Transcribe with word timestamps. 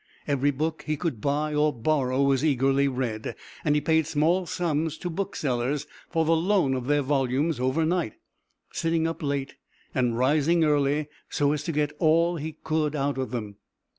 Every 0.27 0.49
book 0.49 0.85
he 0.87 0.97
could 0.97 1.21
buy 1.21 1.53
or 1.53 1.71
borrow 1.71 2.23
was 2.23 2.43
eagerly 2.43 2.87
read, 2.87 3.35
and 3.63 3.75
he 3.75 3.81
paid 3.81 4.07
small 4.07 4.47
sums 4.47 4.97
to 4.97 5.11
booksellers 5.11 5.85
for 6.09 6.25
the 6.25 6.35
loan 6.35 6.73
of 6.73 6.87
their 6.87 7.03
volumes 7.03 7.59
overnight, 7.59 8.13
sitting 8.71 9.05
up 9.07 9.21
late 9.21 9.57
and 9.93 10.17
rising 10.17 10.63
early 10.63 11.07
so 11.29 11.51
as 11.51 11.61
to 11.65 11.71
get 11.71 11.93
all 11.99 12.37
he 12.37 12.53
could 12.63 12.95
out 12.95 13.19
of 13.19 13.29
them. 13.29 13.57